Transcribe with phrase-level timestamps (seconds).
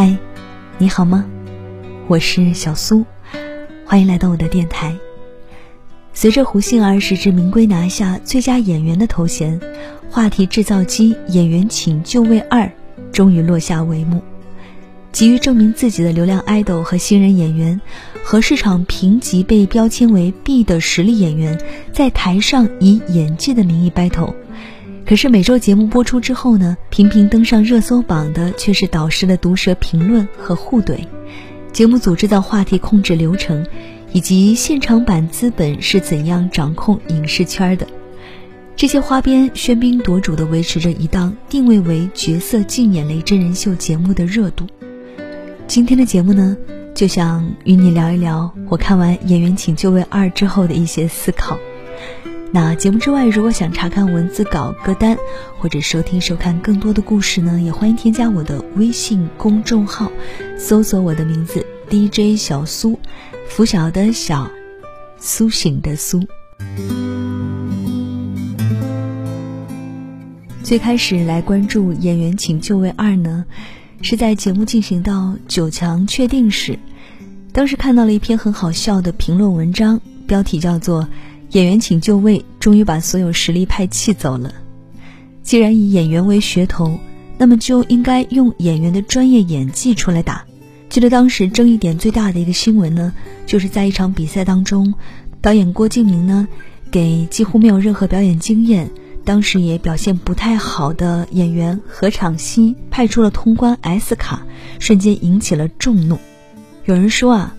[0.00, 0.16] 嗨，
[0.78, 1.24] 你好吗？
[2.06, 3.04] 我是小苏，
[3.84, 4.96] 欢迎来到我的电台。
[6.14, 9.60] 随着胡杏儿实至名归拿下最佳演员的头衔，
[10.08, 12.62] 话题制造机《演员请就位二》
[13.10, 14.22] 终于落下帷幕。
[15.10, 17.80] 急于证明自己的流量爱豆和新人演员，
[18.22, 21.60] 和市场评级被标签为 B 的实力演员，
[21.92, 24.32] 在台上以演技的名义 battle。
[25.08, 30.98] 可是每周节目播出之后呢，频频登上热搜榜的却是导师的毒舌评论和互怼。
[31.72, 33.66] 节目组制造话题控制流程，
[34.12, 37.86] 以及现场版资本是怎样掌控影视圈的？
[38.76, 44.66] 这些花边喧宾夺主的维持着一档定位为角色竞演类真人秀节目的热度。
[45.66, 46.54] 今天的节目呢，
[46.94, 51.56] 就想与你聊一聊我看完《演员请就位二》之后的一些思考。
[52.50, 55.18] 那节目之外，如果想查看文字稿、歌单，
[55.58, 60.10] 或者收听、收看更多的故事呢，也欢迎添加我的微信公众号，
[60.58, 62.98] 搜索我的名字 DJ 小苏，
[63.48, 64.50] 拂晓的小，
[65.18, 66.26] 苏醒的苏。
[70.62, 73.44] 最开始来关注《演员请就位二》呢，
[74.00, 76.78] 是在节目进行到九强确定时，
[77.52, 81.06] 当时看到了一篇很好笑的评论文章，标题叫做。
[81.52, 84.52] 演员请就位，终于把所有实力派气走了。
[85.42, 86.98] 既然以演员为噱头，
[87.38, 90.44] 那么就应该用演员的专业演技出来打。
[90.90, 93.12] 记得当时争议点最大的一个新闻呢，
[93.46, 94.92] 就是在一场比赛当中，
[95.40, 96.48] 导演郭敬明呢，
[96.90, 98.90] 给几乎没有任何表演经验，
[99.24, 104.42] 当时也表现不太好的演员何昶希派出了通关 S 卡，
[104.78, 106.18] 瞬间引起了众怒。
[106.84, 107.54] 有人说啊，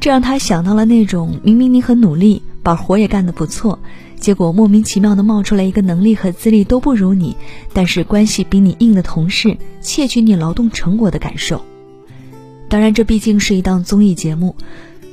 [0.00, 2.42] 这让他想到了那种明明你很努力。
[2.68, 3.78] 把活也干得不错，
[4.20, 7.34] 结果莫名其妙的冒出来一个能力和资历都不如你，
[7.72, 11.64] 但是关系比你硬的同事窃取你劳动成果的感受。
[12.68, 14.54] 当然，这毕竟是一档综艺节目，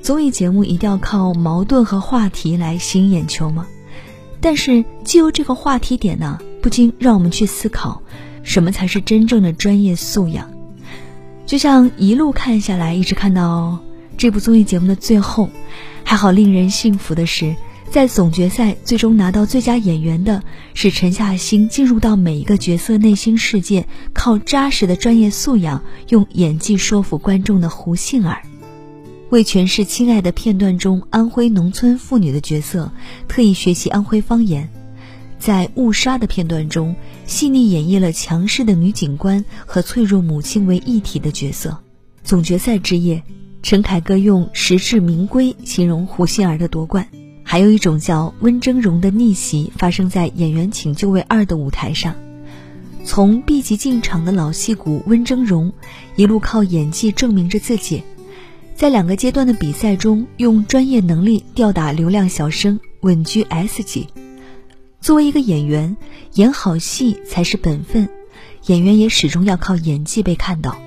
[0.02, 3.66] 综艺节目一定要靠矛盾和话题来吸引眼球吗？
[4.42, 8.02] 但是，既由这个话题点呢，不禁让我们去思考，
[8.44, 10.52] 什么才是真正的专业素养？
[11.46, 13.80] 就像一路看下来，一直看到
[14.18, 15.50] 这部综艺节目的最后。
[16.06, 17.56] 还好，令人幸福的是，
[17.90, 20.44] 在总决赛最终拿到最佳演员的
[20.76, 28.44] 是沉下心进入到每一个角色内心世界，靠扎实的专业素养用演技说服观众的胡杏儿。
[29.30, 32.92] 为诠释《亲爱的》片段中安徽农村妇女的角色，
[33.28, 34.68] 特意学习安徽方言；
[35.40, 36.96] 在《误杀》的片段中，
[37.26, 41.78] 细腻演绎了强势的女警官和脆弱母亲为一体的角色。
[42.24, 43.24] 总决赛之夜。
[43.66, 47.08] 陈凯歌用实至名归形容胡杏儿的夺冠，
[47.42, 52.14] 还有一种叫温峥嵘的逆袭发生在《演员请就位二》的舞台上。
[53.04, 55.72] 从 B 级进场的老戏骨温峥嵘，
[56.16, 58.04] 一路靠演技证明着自己，
[58.76, 64.08] 在两个阶段的比赛中用专业能力吊打流量小生，稳居 S 级。
[65.02, 65.98] 作为一个演员，
[66.36, 68.08] 演好戏才是本分，
[68.68, 70.78] 演员也始终要靠演技被看到。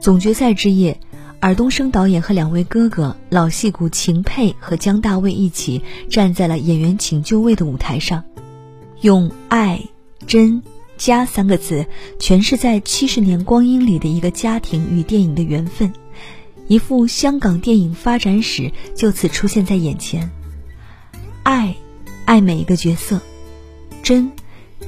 [0.00, 0.98] 总决赛之夜。
[1.40, 8.24] 尔冬升导演和两位哥哥老戏骨秦沛和姜大卫一起站在了演员请就位的舞台上，
[9.02, 9.80] 用“爱、
[10.26, 10.60] 真、
[10.96, 11.86] 家”三个字
[12.18, 15.92] 诠释在七十年光阴里的一个家庭与电影的缘分，
[16.66, 20.28] 一幅香港电影发展史就此出现在眼前。
[21.44, 21.76] 爱，
[22.24, 23.16] 爱每一个角色；
[24.02, 24.32] 真，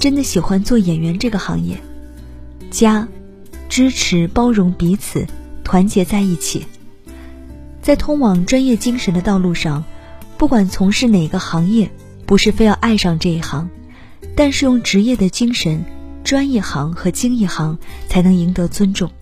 [0.01, 1.77] 真的喜欢做演员这个行业；
[2.73, 3.07] 家，
[3.69, 5.25] 支持包容彼此。
[5.71, 6.67] 团结在一起，
[7.81, 9.85] 在通往专业精神的道路上，
[10.37, 11.89] 不管从事哪个行业，
[12.27, 13.71] 不是非要爱上这一行，
[14.35, 15.85] 但是用职业的精神，
[16.25, 17.79] 专业行和精一行
[18.09, 19.13] 才能赢得尊重，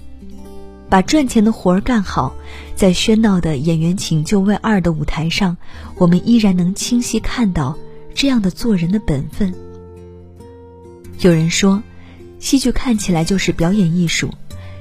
[0.88, 2.34] 把赚钱的活儿干好。
[2.75, 5.58] 在喧闹的演员请就位二的舞台上，
[5.98, 7.76] 我们依然能清晰看到
[8.14, 9.53] 这样的做人的本分。
[11.19, 11.82] 有人说，
[12.38, 14.31] 戏剧看起来就是表演艺术，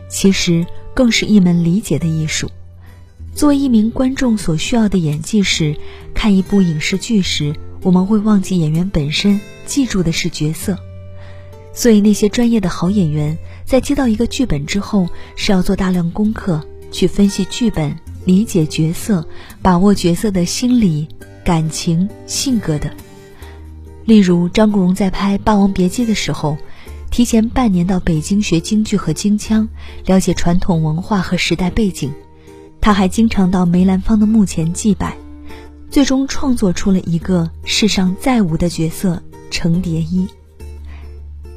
[0.09, 0.65] 其实。
[0.97, 2.49] 更是一门理解的艺术。
[3.35, 5.75] 作为一名观众，所需要的演技是：
[6.15, 7.53] 看一部影视剧时，
[7.83, 10.75] 我们会忘记演员本身，记住的是角色。
[11.71, 17.95] 所以，那些专业的好演员在接到一个剧本之后，是要做大量功课，去分析剧本、
[18.25, 19.23] 理解角色、
[19.61, 21.07] 把握角色的心理、
[21.45, 22.91] 感情、性格的。
[24.05, 26.57] 例如，张国荣在拍《霸王别姬》的时候。
[27.09, 29.67] 提前半年到北京学京剧和京腔，
[30.05, 32.13] 了解传统文化和时代背景。
[32.79, 35.17] 他还经常到梅兰芳的墓前祭拜，
[35.89, 40.27] 最终创作出了一个世上再无的角色程蝶衣。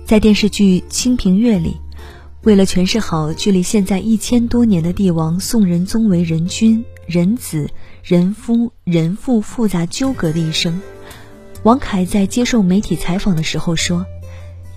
[0.07, 1.77] 在电视剧《清平乐》里，
[2.43, 7.69] 为了诠释好距离现在一千多年的帝王宋仁宗为人君、人子、
[8.03, 10.81] 人夫、人父复杂纠葛的一生，
[11.63, 14.07] 王凯在接受媒体采访的时候说：“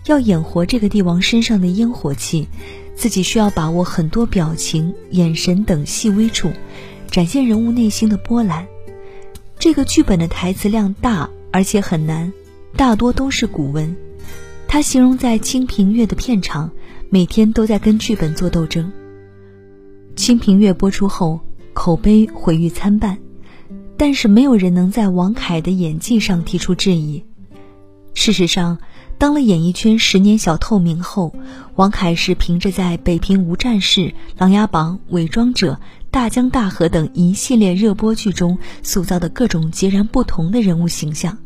[0.05, 2.47] 要演活这个帝王身上的烟火气，
[2.95, 6.51] 自己需要把握很多表情、眼神等细微处，
[7.09, 8.67] 展现人物内心的波澜。
[9.59, 12.31] 这个剧本的台词量大，而且很难，
[12.75, 13.95] 大多都是古文。
[14.67, 16.71] 他形容在《清平乐》的片场。”
[17.09, 18.91] 每天都在跟剧本做斗争。
[20.19, 21.39] 《清平乐》播出后，
[21.71, 23.19] 口碑毁誉参半，
[23.97, 27.23] 但是没有人能在王凯的演技上提出质疑。
[28.13, 28.77] 事实上，
[29.17, 31.35] 当了演艺圈十年小透明后，
[31.75, 34.01] 王凯是凭着在《北平无战事》
[34.37, 35.73] 《琅琊榜》《伪装者》
[36.11, 41.37] 《大江大河》等一系列热播剧中塑造的各种截然不同的人物形象，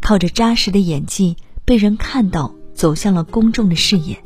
[0.00, 4.18] 靠着扎实的演技被人看到，走向了公众的视野。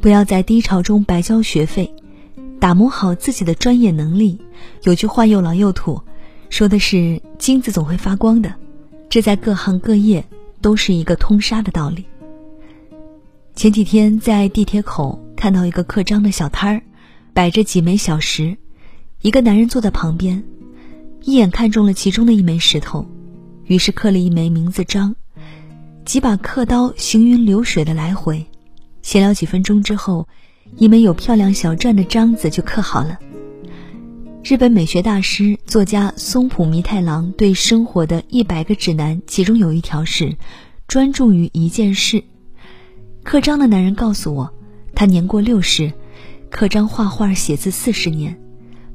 [0.00, 1.94] 不要在低潮中白交学费，
[2.58, 4.40] 打磨好自己的专业能力。
[4.82, 6.02] 有句话又老又土，
[6.50, 8.54] 说的是金子总会发光的，
[9.08, 10.24] 这在各行各业
[10.62, 12.06] 都是一个通杀的道理。
[13.54, 16.82] 前几天在地铁口看到一个刻章的小摊儿，
[17.34, 18.56] 摆着几枚小石，
[19.20, 20.42] 一个男人坐在旁边，
[21.20, 23.06] 一眼看中了其中的一枚石头，
[23.66, 25.14] 于是刻了一枚名字章，
[26.06, 28.46] 几把刻刀行云流水的来回。
[29.02, 30.26] 闲聊几分钟之后，
[30.76, 33.18] 一枚有漂亮小篆的章子就刻好了。
[34.44, 40.36] 日本美学大师、作家松浦弥太郎对生活的一百个指南，其中有一条是
[40.88, 42.24] 专注于一件事。
[43.22, 44.52] 刻章的男人告诉我，
[44.96, 45.92] 他年过六十，
[46.50, 48.36] 刻章画画写字四十年，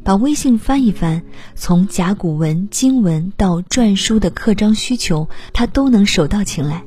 [0.04, 1.24] 把微信翻一翻，
[1.56, 6.84] 从甲骨文、经文到篆书的刻章需求，他都能手到擒来。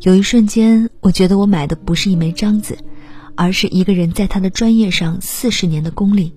[0.00, 2.76] 有一瞬间，我觉得我买的不是一枚章子，
[3.36, 6.34] 而是一个人在他的专业上四十年的功力，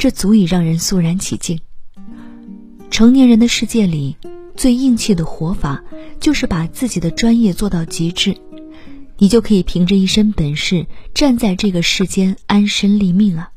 [0.00, 1.60] 这足以让人肃然起敬。
[2.90, 4.16] 成年人的世界里，
[4.56, 5.84] 最硬气的活法
[6.18, 8.34] 就是把自己的专业做到极致，
[9.18, 13.50] 你就可以凭着一身本事站在这个世间安身立命啊。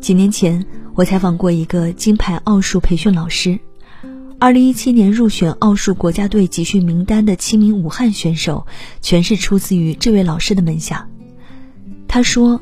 [0.00, 0.64] 几年前，
[0.94, 3.58] 我采访过一个金牌奥数培训老师。
[4.38, 8.68] 二零一七年入选奥数国家队集训名单的七名武汉选手，
[9.00, 11.08] 全是出自于这位老师的门下。
[12.06, 12.60] 他说：“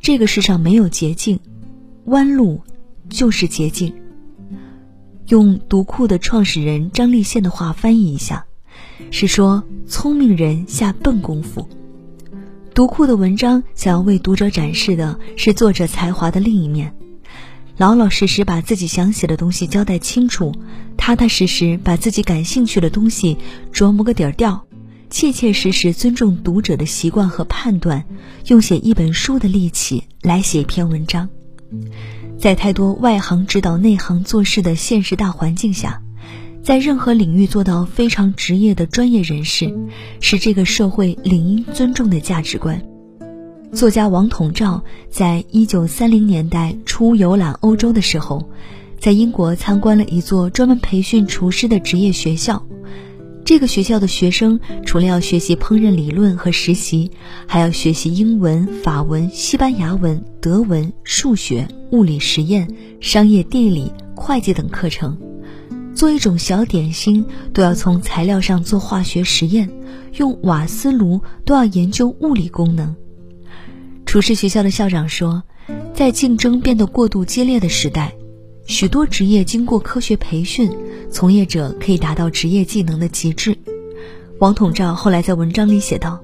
[0.00, 1.40] 这个世上没有捷径，
[2.06, 2.60] 弯路
[3.08, 3.94] 就是捷径。”
[5.28, 8.44] 用读库的创始人张立宪的话翻译一下，
[9.10, 11.68] 是说聪明人下笨功夫。
[12.74, 16.94] 读库的文章想要为读者展示的是作者才华的另一面。
[17.78, 20.54] 老老实实把自己想写的东西交代清楚，
[20.96, 23.38] 踏踏实实把自己感兴趣的东西
[23.72, 24.66] 琢磨个底儿掉，
[25.08, 28.04] 切切实实尊重读者的习惯和判断，
[28.48, 31.28] 用写一本书的力气来写一篇文章。
[32.38, 36.02] 在太多外行指导内行做事的现实大环境下，
[36.62, 39.72] 在任何领域做到非常职业的专业人士，
[40.20, 42.82] 是这个社会理应尊重的价值观。
[43.72, 48.48] 作家王统照在一九三零年代初游览欧洲的时候，
[49.00, 52.62] 在英国参观了一座专门培训厨师的职业学校。
[53.52, 57.10] 这个学校的学生除了要学习烹饪理论和实习，
[57.46, 62.66] 还要学习英文、法文、西班牙文、德文、数学、物理实验、
[62.98, 65.18] 商业地理、会计等课程。
[65.94, 69.68] 做一种小点心，都要从材料上做化学实验；
[70.14, 72.96] 用瓦斯炉，都要研究物理功能。
[74.06, 75.42] 厨师学校的校长说，
[75.92, 78.14] 在竞争变得过度激烈的时代，
[78.66, 80.70] 许多职业经过科学培训，
[81.10, 83.56] 从业者可以达到职业技能的极致。
[84.38, 86.20] 王统照后来在文章里写道：“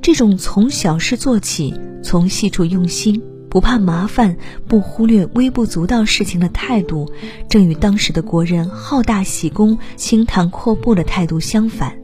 [0.00, 4.36] 这种从小事做起，从细处用心，不怕麻烦，
[4.68, 7.10] 不忽略微不足道事情的态度，
[7.48, 11.96] 正与当时的国人好大喜功、轻谈阔步的态度相反。”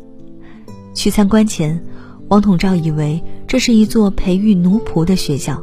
[0.95, 1.83] 去参观前。
[2.29, 5.61] 王统照以为这是一座培育奴仆的学校，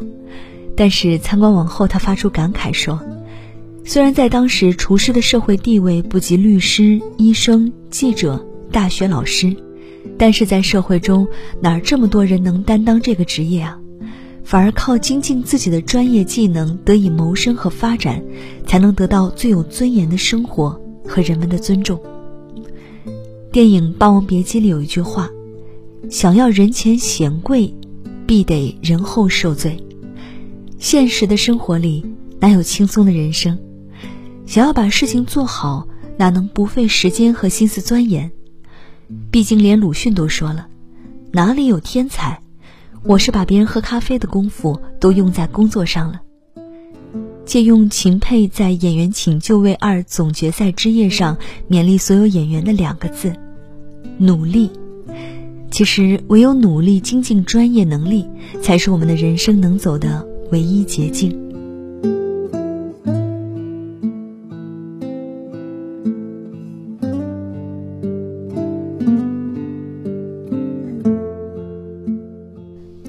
[0.76, 3.00] 但是参观完后，他发出感慨说
[3.90, 9.56] ：“虽然在当时厨师的社会地位不及律师、医生、记者、大学老师，
[10.18, 11.26] 但是在社会中
[11.62, 13.80] 哪儿这么多人能担当这个职业啊？
[14.44, 18.22] 反而靠精进自己的专业技能得以谋生和发展，
[18.66, 21.98] 才能得到最有尊严的生活和人们的尊重。”
[23.54, 25.30] 电影《霸王别姬》里有一句话。
[26.10, 27.74] 想要人前显贵，
[28.26, 29.82] 必得人后受罪。
[30.78, 32.06] 现实的生活里
[32.40, 33.58] 哪有轻松的人生？
[34.48, 35.86] 想要把事情做好，
[36.16, 38.32] 哪能不费时间和心思钻研？
[39.30, 40.68] 毕竟连鲁迅都说了
[41.34, 42.40] ：“哪里有天才？
[43.04, 46.22] 我是把别人喝咖啡的功夫都用在工作上了。
[47.44, 51.38] 借用秦沛在《演员请就位二》总决赛之夜上
[51.70, 53.34] 勉励所有演员的两个字：
[54.18, 54.72] 努力。
[55.70, 58.26] 其实，唯有努力精进专业能力，
[58.62, 61.38] 才是我们的人生能走的唯一捷径。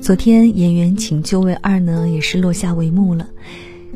[0.09, 3.29] 昨天《演员请就位二》呢，也是落下帷幕了。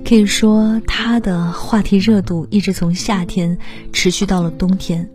[0.04, 3.57] 可以说，它的话题热度一直从夏天
[3.95, 5.09] 持续到了冬天。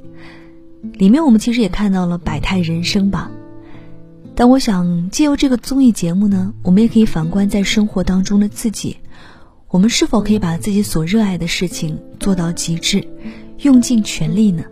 [0.93, 3.29] 里面我们其实也看到了百态人生吧。
[4.33, 8.97] 但我想，借由这个综艺节目呢，我们也可以反观在生活当中的自己，
[9.69, 13.07] 我们是否可以把自己所热爱的事情做到极致，
[13.59, 14.63] 用尽全力呢？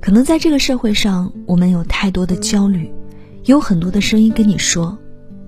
[0.00, 2.92] 可能在这个社会上，我们有太多的焦虑。
[3.46, 4.98] 有很多的声音跟你说：“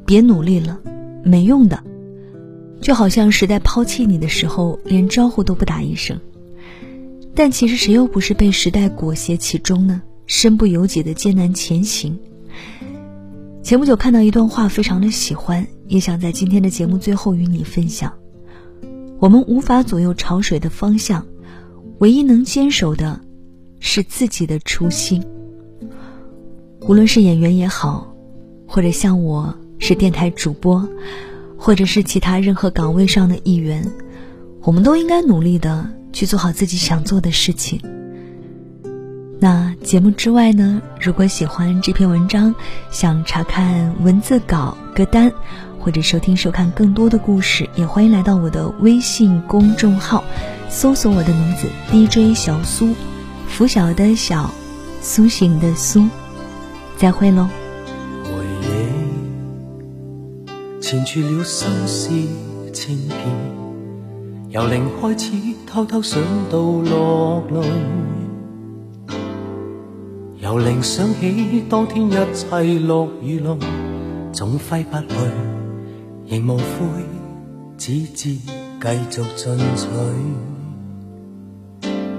[0.07, 0.81] 别努力了，
[1.25, 1.83] 没用的。”
[2.81, 6.19] 就好像时代抛弃你的时候，连招呼都不打一声。
[7.35, 10.01] 但其实谁又不是被时代裹挟其中呢？
[10.27, 12.17] 身不由己的艰难前行。
[13.65, 18.13] 前不久看到一段话，非常的喜欢，也想在今天的节目最后与你分享。
[19.19, 21.27] 我们无法左右潮水的方向，
[21.99, 23.21] 唯一能坚守的，
[23.81, 25.21] 是自己的初心。
[26.89, 28.15] 无论是演员也好，
[28.67, 30.89] 或者像我是电台主播，
[31.59, 33.87] 或者是其他任何岗位上的一员，
[34.63, 37.79] 我们都应该努力的去做好自己想做的事情。
[39.39, 40.81] 那节目之外呢？
[40.99, 42.55] 如果喜欢这篇文章，
[42.91, 45.31] 想查看文字稿、歌单，
[45.79, 50.25] 或者收听收看更多的故事，也欢迎来到我的微信公众号，
[50.71, 52.95] 搜索我的名字 DJ 小苏，
[53.47, 54.51] 拂晓的晓，
[55.03, 56.09] 苏醒的苏。
[56.99, 57.47] 再会喽。
[58.25, 58.73] 回忆
[60.81, 62.11] 缠住了心思
[62.73, 63.17] 千遍，
[64.49, 65.31] 由零开始
[65.65, 67.63] 偷偷想到落泪，
[70.41, 73.57] 由零想起当天一切落雨落，
[74.33, 75.15] 总挥不去，
[76.27, 76.65] 仍无悔，
[77.77, 79.87] 只知继续进取。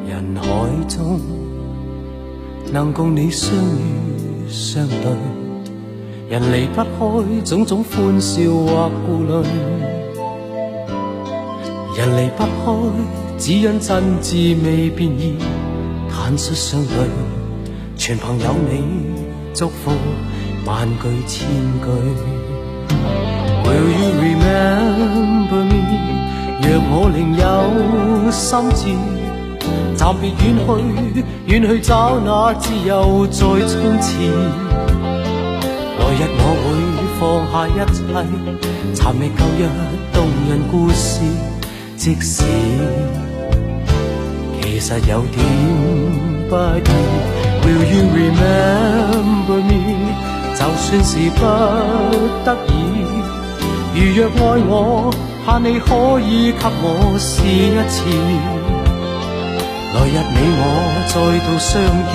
[0.07, 0.48] 人海
[0.88, 1.19] 中
[2.71, 4.18] 能共你相遇。
[4.51, 4.96] 相对，
[6.29, 9.32] 人离不开种种欢笑或顾虑，
[11.96, 12.50] 人离不开
[13.38, 15.36] 只因真挚未变异，
[16.10, 17.08] 坦率相对，
[17.96, 18.84] 全凭有你
[19.53, 19.91] 祝福
[20.65, 21.48] 万句千
[21.82, 21.88] 句。
[23.63, 25.72] Will you remember me？
[26.62, 29.18] 若我另有心志。
[30.00, 30.56] 暂别远
[31.13, 34.15] 去，远去找那自由再冲刺。
[36.00, 36.65] 来日我会
[37.20, 37.20] 放
[37.51, 38.00] 下一切，
[38.96, 39.62] 寻觅旧日
[40.13, 41.20] 动人故事。
[41.98, 42.46] 即使
[44.62, 45.38] 其实有点
[46.48, 46.88] 不易
[47.62, 50.15] ，Will you remember me？
[50.56, 51.44] 就算是不
[52.46, 52.72] 得已，
[53.94, 55.12] 如若爱我，
[55.46, 56.88] 盼你可以给我
[57.20, 57.98] 试一次。
[59.91, 60.63] 来日你我
[61.08, 61.13] 再
[61.46, 61.72] 度相
[62.12, 62.13] 见，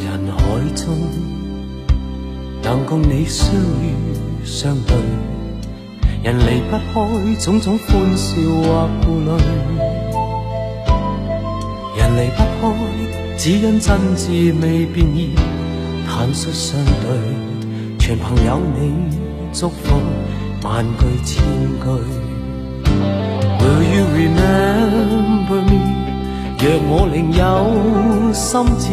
[0.00, 0.38] 人海
[0.74, 0.82] 中
[2.62, 3.44] 能共你相
[3.80, 3.84] 遇
[4.44, 4.92] 相对。
[6.24, 9.30] 人离不开种种欢笑或顾虑，
[11.98, 12.72] 人离不开
[13.36, 15.34] 只因真挚未变异，
[16.08, 18.94] 坦率相对，全凭有你
[19.52, 20.00] 祝福
[20.62, 21.44] 万句千
[21.78, 21.86] 句。
[23.60, 25.76] Will you remember me？
[26.58, 28.88] 若我另有心志，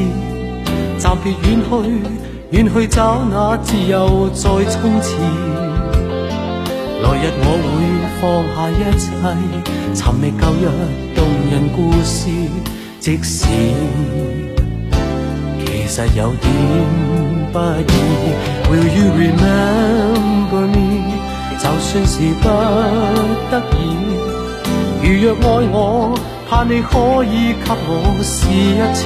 [0.98, 1.72] 暂别远去，
[2.50, 5.71] 远去找那自由再冲刺。
[7.02, 7.76] 来日我会
[8.22, 8.22] 放
[8.54, 9.04] 下一切，
[9.94, 10.64] 寻觅旧日
[11.16, 12.20] 动人故事。
[13.00, 13.48] 即使
[15.66, 16.46] 其实有点
[17.52, 17.92] 不易
[18.70, 20.78] ，Will you remember me？
[21.58, 22.46] 就算是不
[23.50, 23.76] 得已，
[25.02, 25.76] 如若爱我，
[26.48, 27.92] 盼你可以给我
[28.22, 29.00] 试一次。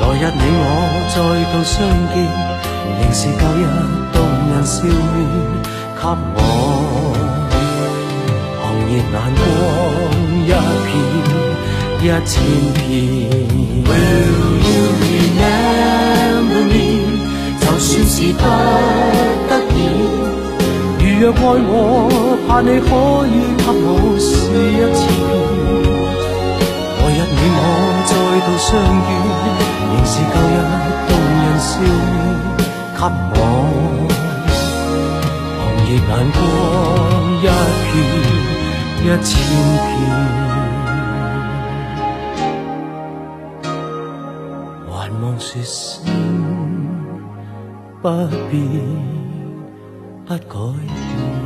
[0.00, 0.64] 来日你我
[1.12, 1.16] 再
[1.52, 1.76] 度相
[2.14, 2.16] 见，
[2.98, 3.62] 仍是旧日
[4.14, 4.16] 动
[4.48, 4.88] 人笑面。
[6.00, 6.38] 给我
[8.62, 9.44] 红热眼光
[10.46, 10.50] 一
[10.86, 10.88] 片
[12.00, 12.32] 一千
[12.72, 12.80] 遍。
[13.84, 16.74] Will you remember me？
[17.60, 18.42] 就算是不
[19.46, 19.78] 得已，
[20.98, 21.38] 如若爱
[21.68, 21.72] 我，
[22.48, 22.88] 盼你可
[23.28, 23.84] 以给我
[24.18, 24.98] 试一次。
[26.96, 27.58] 来日你我
[28.08, 28.10] 再
[28.46, 28.68] 度相
[29.06, 29.10] 遇，
[29.90, 30.56] 仍是旧日
[31.08, 31.68] 动人笑
[32.08, 32.18] 面，
[32.96, 32.98] 给
[33.34, 33.38] 我
[35.92, 36.38] 你眼光
[37.38, 37.92] 一片
[39.02, 39.30] 一千
[39.82, 39.90] 片。
[44.88, 46.04] 还望说声
[48.00, 48.08] 不
[48.48, 48.54] 变
[50.24, 50.38] 不改
[50.78, 51.39] 变。